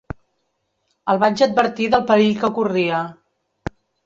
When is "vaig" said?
1.23-1.43